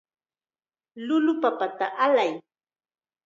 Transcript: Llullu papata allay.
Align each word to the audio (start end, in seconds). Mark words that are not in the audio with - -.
Llullu 1.05 1.33
papata 1.43 1.85
allay. 2.05 2.31